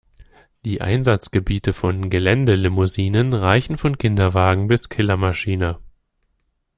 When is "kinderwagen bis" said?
3.99-4.89